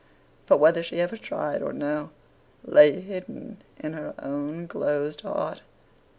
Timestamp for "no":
1.71-2.09